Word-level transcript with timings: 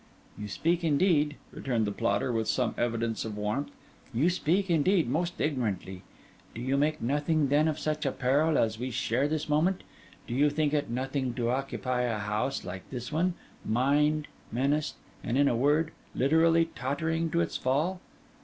'You 0.35 0.47
speak, 0.47 0.83
indeed,' 0.83 1.35
returned 1.51 1.85
the 1.85 1.91
plotter, 1.91 2.31
with 2.33 2.47
some 2.47 2.73
evidence 2.75 3.23
of 3.23 3.37
warmth, 3.37 3.69
'you 4.11 4.31
speak, 4.31 4.67
indeed, 4.67 5.07
most 5.07 5.39
ignorantly. 5.39 6.01
Do 6.55 6.61
you 6.61 6.75
make 6.75 7.03
nothing, 7.03 7.49
then, 7.49 7.67
of 7.67 7.77
such 7.77 8.03
a 8.07 8.11
peril 8.11 8.57
as 8.57 8.79
we 8.79 8.89
share 8.89 9.27
this 9.27 9.47
moment? 9.47 9.83
Do 10.25 10.33
you 10.33 10.49
think 10.49 10.73
it 10.73 10.89
nothing 10.89 11.35
to 11.35 11.51
occupy 11.51 12.01
a 12.01 12.17
house 12.17 12.63
like 12.65 12.89
this 12.89 13.11
one, 13.11 13.35
mined, 13.63 14.27
menaced, 14.51 14.95
and, 15.23 15.37
in 15.37 15.47
a 15.47 15.55
word, 15.55 15.91
literally 16.15 16.69
tottering 16.73 17.29
to 17.29 17.41
its 17.41 17.57
fall? 17.57 18.01